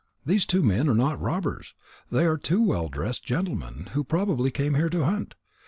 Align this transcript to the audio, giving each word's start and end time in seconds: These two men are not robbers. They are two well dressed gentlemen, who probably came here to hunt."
These 0.25 0.47
two 0.47 0.63
men 0.63 0.89
are 0.89 0.95
not 0.95 1.21
robbers. 1.21 1.75
They 2.09 2.25
are 2.25 2.35
two 2.35 2.59
well 2.59 2.87
dressed 2.89 3.23
gentlemen, 3.23 3.89
who 3.93 4.03
probably 4.03 4.49
came 4.49 4.73
here 4.73 4.89
to 4.89 5.05
hunt." 5.05 5.35